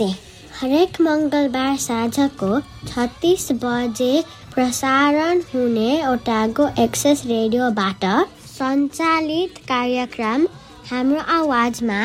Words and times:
नमस्ते। 0.00 0.58
हरेक 0.60 1.00
मङ्गलबार 1.00 1.76
साँझको 1.80 2.48
छत्तिस 2.88 3.44
बजे 3.62 4.12
प्रसारण 4.54 5.40
हुने 5.52 5.90
ओटागो 6.08 6.66
एक्सेस 6.82 7.22
रेडियोबाट 7.26 8.04
सञ्चालित 8.48 9.58
कार्यक्रम 9.68 10.46
हाम्रो 10.90 11.20
आवाजमा 11.36 12.00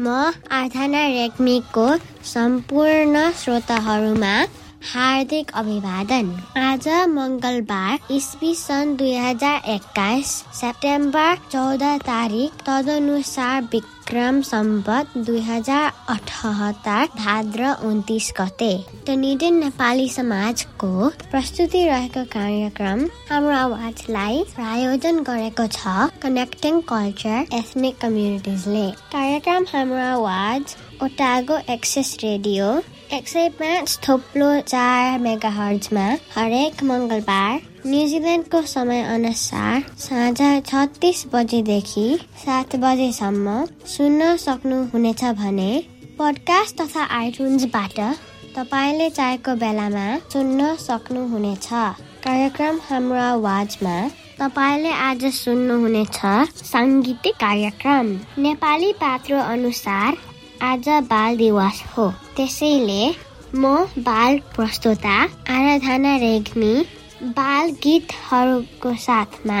म 0.00 0.06
आराधना 0.08 1.02
रेग्मीको 1.14 1.86
सम्पूर्ण 2.32 3.30
श्रोताहरूमा 3.42 4.34
हार्दिक 4.82 5.50
अभिवादन। 5.56 6.28
आज 6.56 6.86
मङ्गलबार 7.10 8.12
इस्वी 8.14 8.54
सन् 8.54 8.96
दुई 8.96 9.14
हजार 9.14 9.62
एक्काइस 9.70 10.26
सेप्टेम्बर 10.54 11.36
चौध 11.52 11.82
तारिक 12.06 12.62
तदनुसार 12.66 13.62
विक्रम 13.72 14.40
सम्बत 14.50 15.16
दुई 15.26 15.40
हजार 15.44 15.92
अठहत्तर 16.10 17.06
भाद्र 17.16 17.72
उन्तिस 17.86 18.32
गते। 18.40 18.72
डनिडेन 19.06 19.58
नेपाली 19.64 20.08
समाजको 20.08 21.08
प्रस्तुति 21.30 21.84
रहेको 21.86 22.24
कार्यक्रम 22.34 23.04
हाम्रो 23.30 23.56
आवाजलाई 23.56 24.42
प्रायोजन 24.54 25.22
गरेको 25.30 25.66
छ 25.72 25.96
कनेक्टिङ 26.22 26.80
कल्चर 26.92 27.56
एथनिक 27.58 27.98
कम्युनिटिजले 28.02 28.86
कार्यक्रम 29.16 29.66
हाम्रो 29.72 30.04
आवाज 30.12 30.76
ओटागो 31.02 31.58
एक्सेस 31.74 32.16
रेडियो 32.22 32.70
एक 33.12 33.28
सय 33.28 33.48
पाँच 33.48 33.98
थोप्लो 34.08 34.48
चार 34.60 35.18
मेगा 35.18 35.48
हर्जमा 35.48 36.02
हरेक 36.34 36.82
मङ्गलबार 36.84 37.60
न्युजिल्यान्डको 37.86 38.60
समय 38.62 39.02
अनुसार 39.14 39.84
साँझ 39.98 40.66
छत्तिस 40.66 41.24
बजेदेखि 41.32 42.06
सात 42.44 42.76
बजेसम्म 42.76 43.64
सुन्न 43.94 44.36
सक्नुहुनेछ 44.36 45.24
भने 45.40 45.70
पडकास्ट 46.18 46.80
तथा 46.80 47.04
आइटुन्सबाट 47.18 47.98
तपाईँले 48.56 49.10
चाहेको 49.10 49.54
बेलामा 49.56 50.06
सुन्न 50.32 50.74
सक्नुहुनेछ। 50.76 51.68
कार्यक्रम 52.24 52.80
हाम्रो 52.88 53.20
आवाजमा 53.22 53.98
तपाईँले 54.40 54.92
आज 55.08 55.24
सुन्नुहुनेछ 55.34 56.20
साङ्गीतिक 56.64 57.34
कार्यक्रम। 57.36 58.16
नेपाली 58.42 58.92
पात्रो 58.92 59.38
अनुसार 59.38 60.16
आज 60.62 60.88
बाल 61.10 61.36
दिवस 61.36 61.82
हो। 61.88 62.08
त्यसैले 62.36 63.02
म 63.54 63.74
बाल 64.06 64.38
प्रस्तोता 64.54 65.16
आराधना 65.54 66.16
रेग्मी 66.18 66.72
बाल 67.36 67.70
गीतहरूको 67.82 68.94
साथमा 69.02 69.58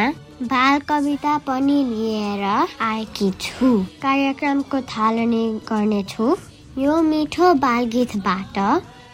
बाल 0.50 0.78
कविता 0.88 1.36
पनि 1.46 1.76
लिएर 1.90 2.42
आएकी 2.82 3.30
छु। 3.40 3.70
कार्यक्रमको 4.02 4.80
थालनी 4.90 5.44
गर्नेछु। 5.68 6.36
यो 6.78 7.00
मिठो 7.02 7.52
बाल 7.64 7.84
गीतबाट 7.94 8.58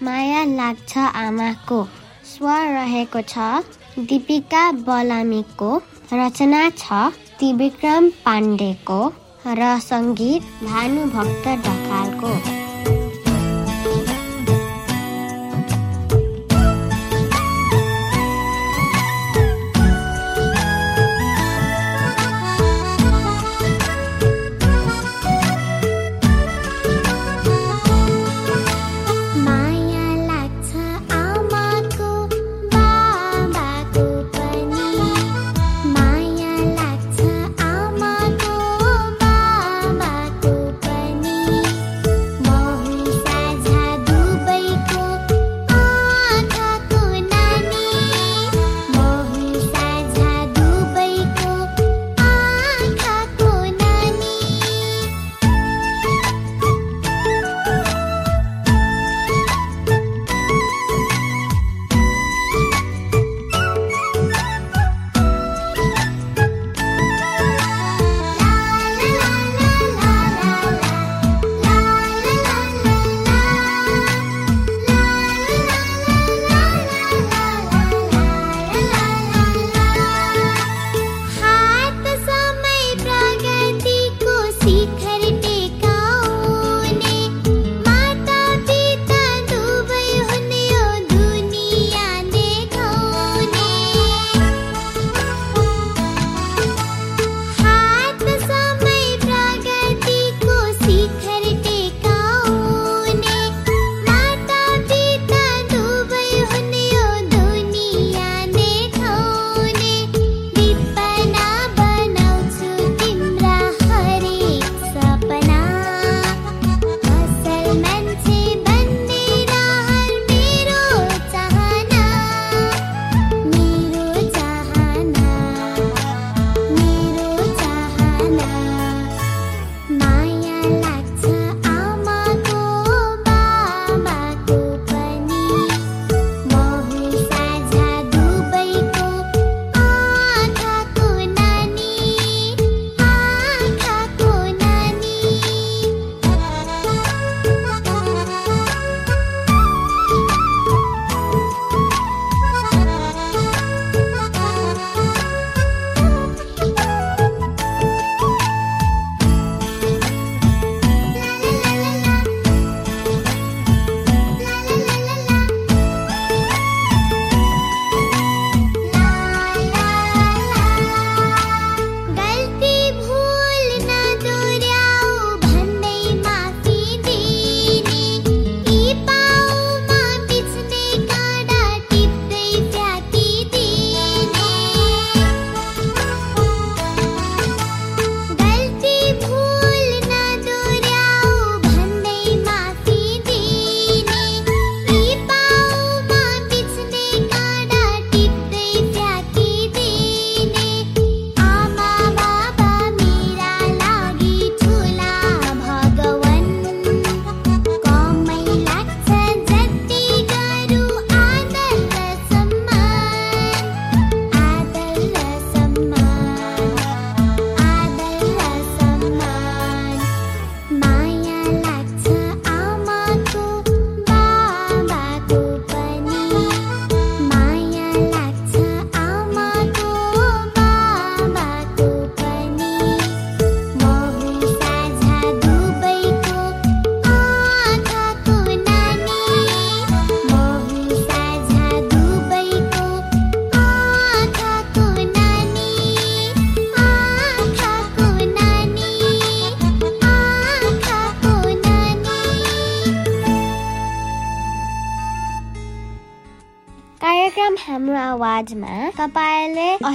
माया 0.03 0.45
लाग्छ 0.55 0.97
आमाको 0.99 1.83
स्वर 2.31 2.73
रहेको 2.75 3.23
छ 3.29 4.07
दिपिका 4.09 4.71
बलामीको 4.89 5.77
रचना 6.15 6.69
छ 6.71 7.05
त्रिविक्रम 7.39 8.09
पाण्डेको 8.25 9.01
र 9.47 9.71
सङ्गीत 9.81 10.43
भानुभक्त 10.65 11.49
ढकालको 11.65 12.54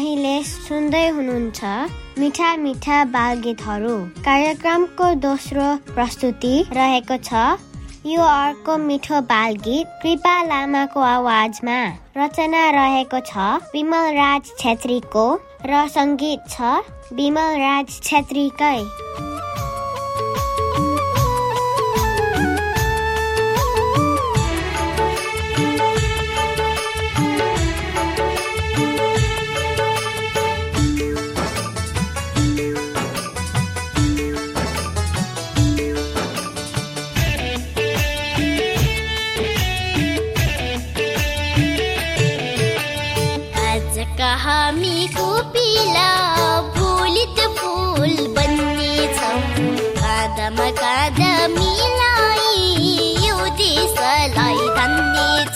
अहिले 0.09 0.37
सुन्दै 0.43 1.01
हुनुहुन्छ। 1.15 2.19
मिठा 2.21 2.47
मिठा 2.61 2.95
बाल 3.15 3.41
गीतहरू 3.41 3.91
कार्यक्रमको 4.27 5.09
दोस्रो 5.25 5.65
प्रस्तुति 5.89 6.53
रहेको 6.77 7.17
छ। 7.27 7.43
यो 8.13 8.21
अर्को 8.29 8.77
मिठो 8.87 9.21
बाल 9.29 9.59
गीत 9.67 9.93
कृपा 10.01 10.33
लामाको 10.49 11.05
आवाजमा 11.11 11.77
रचना 12.17 12.63
रहेको 12.77 13.21
छ। 13.29 13.45
विमल 13.75 14.11
राज 14.17 14.51
छेत्रीको 14.63 15.27
र 15.69 15.85
सङ्गीत 15.97 16.49
छ। 16.49 16.73
विमल 17.21 17.61
राज 17.65 17.99
छेत्रीकै। 18.09 18.77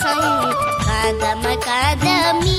छौँ। 0.02 0.52
कादम 0.84 1.42
कादमी 1.66 2.53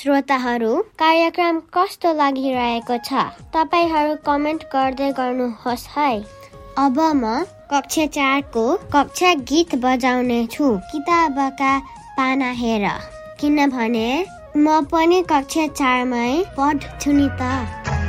श्रोताहरू 0.00 0.72
कार्यक्रम 0.98 1.58
कस्तो 1.74 2.12
लागिरहेको 2.14 2.96
छ 3.00 3.22
तपाईँहरू 3.52 4.14
कमेन्ट 4.24 4.62
गर्दै 4.72 5.10
गर्नुहोस् 5.14 5.86
है 5.92 6.10
अब 6.78 7.00
म 7.14 7.32
कक्षा 7.70 8.06
चारको 8.10 8.64
कक्षा 8.94 9.32
गीत 9.46 9.74
बजाउने 9.82 10.40
छु 10.48 10.72
किताबका 10.90 11.72
पाना 12.16 12.50
हेर 12.56 12.86
किनभने 13.40 14.08
म 14.56 14.80
पनि 14.88 15.22
कक्षा 15.30 15.66
चारमै 15.74 16.28
पढ्छु 16.56 17.12
नि 17.12 17.28
त 17.40 17.99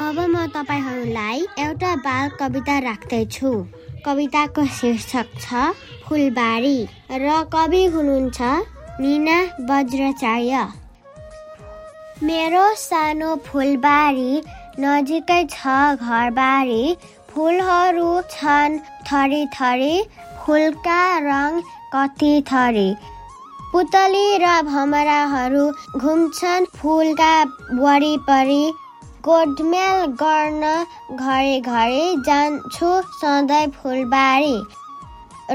अब 0.00 0.18
म 0.30 0.46
तपाईँहरूलाई 0.54 1.40
एउटा 1.58 1.94
बाल 2.02 2.28
कविता 2.40 2.78
राख्दैछु। 2.80 3.50
कविताको 4.04 4.64
शीर्षक 4.74 5.32
छ 5.40 5.64
फुलबारी 6.04 6.78
र 7.22 7.42
कवि 7.54 7.82
हुनुहुन्छ 7.94 8.38
मिना 9.00 9.38
वज्राचार्य 9.70 10.62
मेरो 12.22 12.64
सानो 12.84 13.34
फुलबारी 13.46 14.30
नजिकै 14.78 15.42
छ 15.50 15.74
घरबारी 15.98 16.96
फुलहरू 17.34 18.08
छन् 18.30 18.80
थरी 19.10 19.44
थरी 19.54 19.94
फुलका 20.46 21.02
रङ 21.28 21.60
कति 21.94 22.34
थरी। 22.50 22.88
पुतली 23.72 24.26
र 24.42 24.58
भमराहरू 24.64 25.70
घुम्छन् 25.98 26.74
फुलका 26.76 27.34
वरिपरि। 27.80 28.62
गोडमेल 29.24 30.04
गर्न 30.20 30.64
घरि 31.16 31.60
घरि 31.60 32.04
जान्छु 32.26 32.90
सधैँ 33.20 33.66
फुलबारी। 33.76 34.56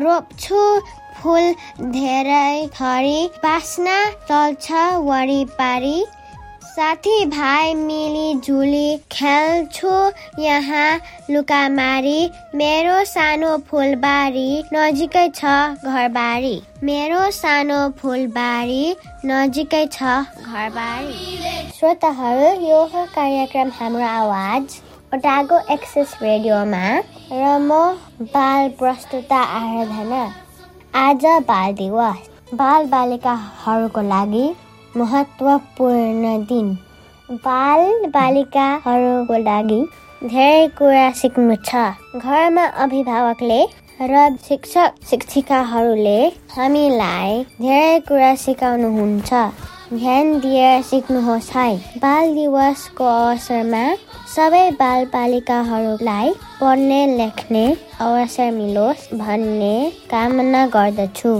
रोप्छु 0.03 0.63
फुल 1.17 1.45
धेरै 1.95 2.67
थरी 2.75 3.19
बास्ना 3.43 3.97
चल्छ 4.29 4.67
वरिपरि। 5.07 5.97
साथी 6.75 7.25
भाइ 7.29 7.73
मिली 7.75 8.33
जुली 8.45 8.97
खेल्छु। 9.11 9.89
यहाँ 10.41 10.99
लुकामारी। 11.31 12.29
मेरो 12.55 13.03
सानो 13.05 13.57
फुलबारी 13.67 14.63
नजिकै 14.73 15.27
छ 15.35 15.51
घरबारी। 15.85 16.55
मेरो 16.83 17.19
सानो 17.31 17.77
फुलबारी 17.99 18.95
नजिकै 19.25 19.83
छ 19.87 20.15
घरबारी। 20.41 21.69
श्रोताहरू 21.77 22.49
यो 22.65 22.81
कार्यक्रम 22.95 23.71
हाम्रो 23.77 24.07
आवाज। 24.07 24.81
ओटागो 25.13 25.61
एक्सेस 25.73 26.17
रेडियोमा 26.23 26.83
र 27.31 27.57
म 27.59 28.27
बाल 28.33 28.69
प्रस्तुता 28.81 29.45
आराधना। 29.61 30.25
आज 31.05 31.25
बाल 31.47 31.73
दिवस। 31.75 32.29
बाल 32.55 32.85
बालिकाहरूको 32.89 34.09
लागि 34.09 34.45
महत्त्वपूर्ण 34.97 36.37
दिन। 36.49 36.67
बाल 37.43 37.81
बालिकाहरूको 38.13 39.37
लागि 39.43 39.79
धेरै 40.23 40.67
कुरा 40.77 41.05
सिक्नु 41.21 41.55
छ। 41.67 41.83
घरमा 42.17 42.65
अभिभावकले 42.83 43.61
र 44.01 44.21
शिक्षक 44.47 45.05
शिक्षिकाहरूले 45.09 46.17
हामीलाई 46.55 47.43
धेरै 47.61 47.99
कुरा 48.07 48.33
सिकाउनुहुन्छ। 48.43 49.31
ध्यान 49.93 50.39
दिएर 50.39 50.81
सिक्नुहोस् 50.83 51.49
है 51.55 51.71
बाल 52.03 52.33
दिवसको 52.35 53.05
अवसरमा 53.05 53.83
सबै 54.35 54.63
बाल 54.79 55.05
बालिकाहरूलाई 55.13 56.31
पढ्ने 56.61 57.01
लेख्ने 57.17 57.65
अवसर 58.01 58.51
मिलोस् 58.51 59.09
भन्ने 59.15 59.75
कामना 60.11 60.65
गर्दछु। 60.75 61.33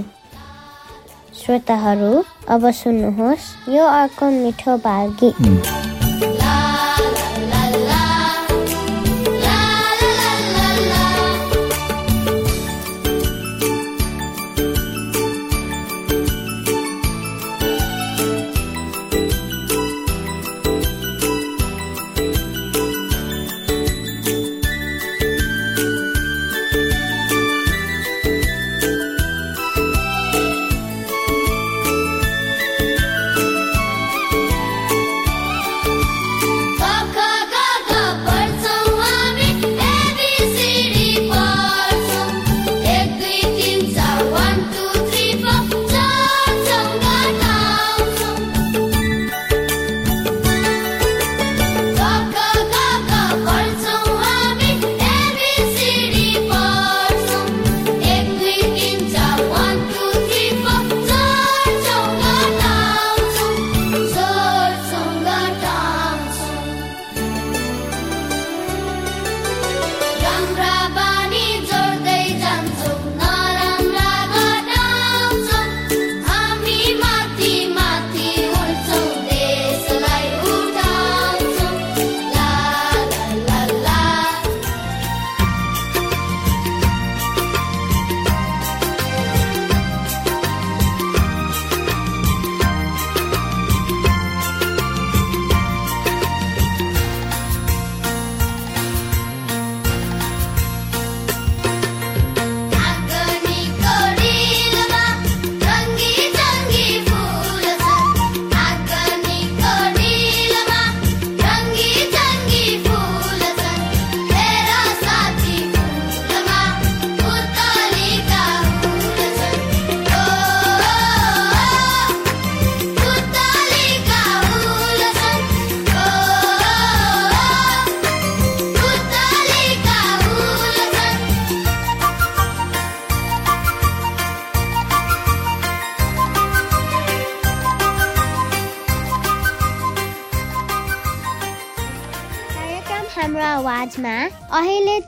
श्रोताहरू 1.44 2.24
अब 2.50 2.70
सुन्नुहोस् 2.74 3.48
यो 3.70 3.86
अर्को 3.86 4.30
मिठो 4.34 4.78
बाल 4.80 5.14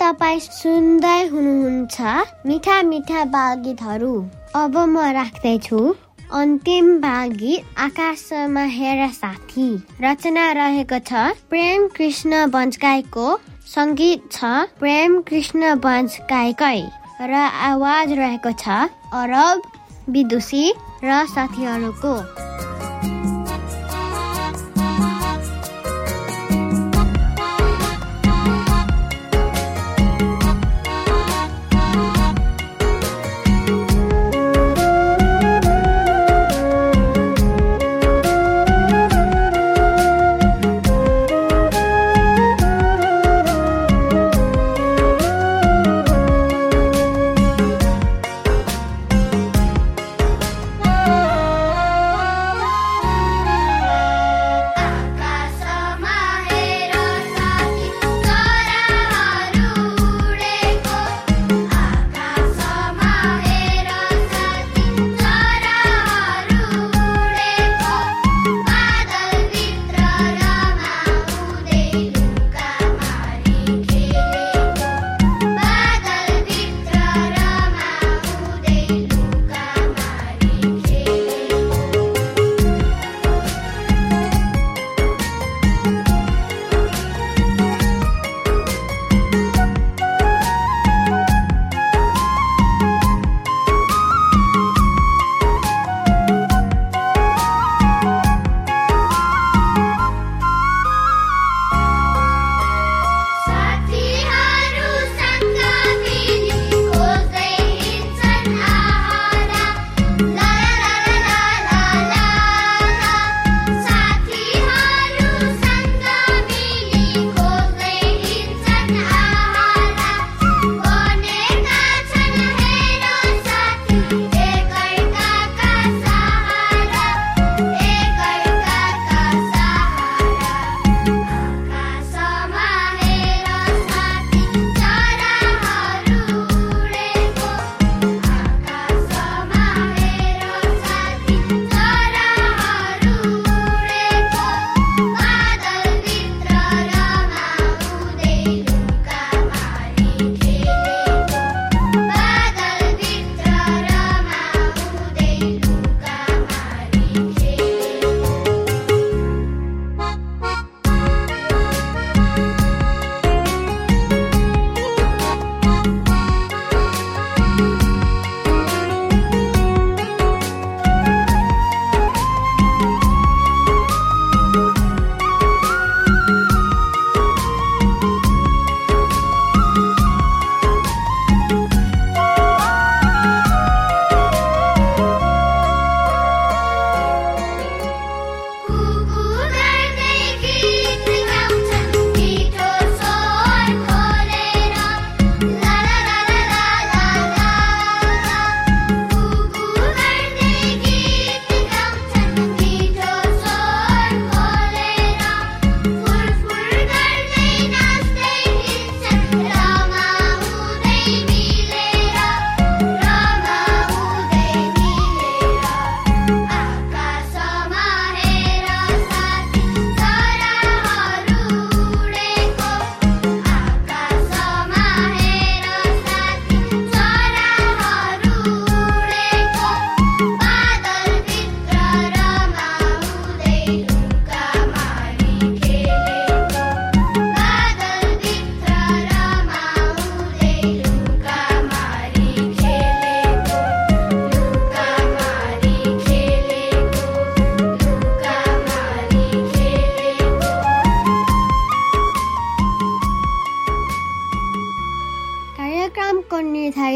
तपाईँ 0.05 0.39
सुन्दै 0.39 1.21
हुनुहुन्छ। 1.29 1.95
मिठा 2.47 2.75
मिठा 2.89 3.21
बालगीतहरू 3.35 4.13
अब 4.55 4.75
म 4.77 4.95
राख्दैछु। 5.17 5.79
अन्तिम 6.39 6.85
बालगीत 7.01 7.79
आकाशमा 7.85 8.63
हेर 8.75 9.01
साथी। 9.13 9.65
रचना 10.03 10.45
रहेको 10.59 10.99
छ 11.09 11.11
प्रेम 11.49 11.87
कृष्ण 11.97 12.45
बन्चकाईको 12.53 13.25
सङ्गीत 13.73 14.29
छ 14.31 14.53
प्रेम 14.79 15.19
कृष्ण 15.27 15.73
बन्चकाईकै 15.81 16.79
र 17.25 17.33
आवाज 17.71 18.13
रहेको 18.21 18.51
छ 18.61 18.65
अरब 19.21 19.57
विदुषी 20.13 20.65
र 21.03 21.25
साथीहरूको। 21.35 22.15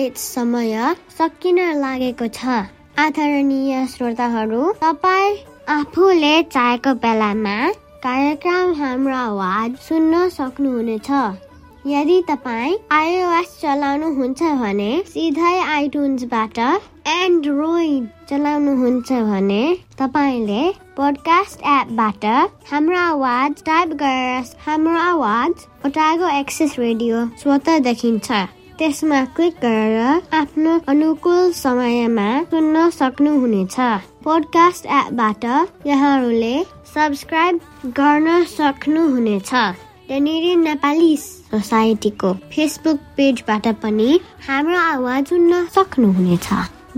निर्धारित 0.09 0.17
समय 0.17 0.95
सकिन 1.17 1.59
लागेको 1.81 2.27
छ। 2.27 2.45
आदरणीय 2.99 3.85
श्रोताहरू 3.87 4.71
तपाईँ 4.81 5.37
आफूले 5.69 6.41
चाहेको 6.43 6.93
बेलामा 6.93 7.57
कार्यक्रम 8.03 8.73
हाम्रो 8.81 9.15
आवाज 9.15 9.75
सुन्न 9.77 10.27
सक्नुहुनेछ। 10.29 11.09
यदि 11.87 12.21
तपाईँ 12.29 12.77
आइओएस 12.91 13.57
चलाउनुहुन्छ 13.61 14.41
भने 14.61 14.91
सिधै 15.07 15.57
आइटुन्सबाट 15.77 16.59
एन्ड्रोइड 17.07 18.07
चलाउनुहुन्छ 18.29 19.11
भने 19.11 19.63
तपाईँले 19.99 20.61
पोडकास्ट 20.97 21.61
एपबाट 21.61 22.25
हाम्रो 22.71 22.97
आवाज 22.97 23.63
टाइप 23.65 23.89
गरेर 24.01 24.55
हाम्रो 24.65 24.99
आवाज 24.99 25.53
ओटागो 25.85 26.37
एक्सेस 26.39 26.79
रेडियो 26.79 27.25
स्वत 27.41 27.69
देखिन्छ 27.81 28.58
त्यसमा 28.79 29.23
क्लिक 29.35 29.55
गरेर 29.61 30.35
आफ्नो 30.35 30.73
अनुकूल 30.87 31.51
समयमा 31.53 32.27
सुन्न 32.51 32.89
सक्नुहुनेछ। 32.89 33.75
पोडकास्ट 34.23 34.85
एपबाट 34.99 35.45
यहाँहरूले 35.87 36.53
सब्सक्राइब 36.93 37.59
गर्न 37.97 38.43
सक्नुहुनेछ। 38.55 39.51
त्यहाँनिर 39.51 40.45
नेपाली 40.57 41.15
सोसाइटीको 41.17 42.33
फेसबुक 42.53 42.99
पेजबाट 43.17 43.67
पनि 43.83 44.09
हाम्रो 44.47 44.77
आवाज 44.79 45.25
सुन्न 45.29 45.65
सक्नुहुनेछ। 45.75 46.47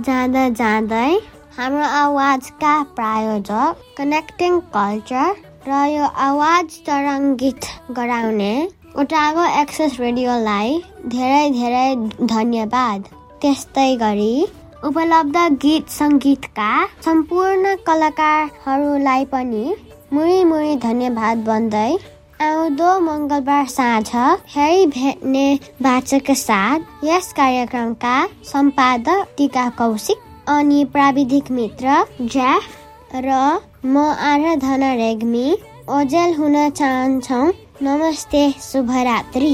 जाँदा 0.05 0.43
जाँदै 0.61 1.13
हाम्रो 1.57 1.85
आवाजका 2.01 2.73
प्रायोजक 2.97 3.81
कनेक्टिङ 3.97 4.59
कल्चर 4.75 5.33
र 5.67 5.81
यो 5.93 6.05
आवाज 6.27 6.77
तरङ्गित 6.85 7.65
गराउने 7.97 8.53
ओटागो 8.99 9.43
एक्सेस 9.59 9.93
रेडियोलाई 9.99 10.71
धेरै 11.11 11.43
धेरै 11.51 11.83
धन्यवाद। 12.31 13.05
त्यस्तै 13.41 13.85
गरी 14.01 14.33
उपलब्ध 14.89 15.37
गीत 15.61 15.93
सङ्गीतका 15.97 16.71
सम्पूर्ण 17.05 17.71
कलाकारहरूलाई 17.87 19.23
पनि 19.35 19.63
मुरी 20.17 20.43
मुरी 20.49 20.75
धन्यवाद 20.87 21.45
भन्दै 21.47 21.93
आउँदो 22.49 22.89
मङ्गलबार 23.07 23.71
साँझ 23.75 24.09
फेरि 24.51 24.85
भेट्ने 24.97 25.47
बाचाका 25.87 26.37
साथ 26.43 27.07
यस 27.11 27.31
कार्यक्रमका 27.39 28.13
सम्पादक 28.51 29.33
टिका 29.37 29.67
कौशिक 29.81 30.29
अनि 30.57 30.83
प्राविधिक 30.93 31.51
मित्र 31.61 31.97
जेफ 32.35 32.69
र 33.15 33.41
म 33.85 34.07
आराधना 34.29 34.93
रेग्मी 34.99 35.49
ओजेल 35.97 36.33
हुन 36.35 36.55
चाहन्छौ। 36.79 37.43
नमस्ते 37.83 38.41
शुभरात्रि। 38.61 39.53